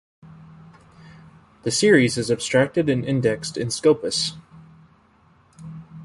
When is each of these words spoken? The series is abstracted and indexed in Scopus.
The 1.61 1.69
series 1.69 2.17
is 2.17 2.31
abstracted 2.31 2.89
and 2.89 3.05
indexed 3.05 3.55
in 3.55 3.69
Scopus. 3.69 4.33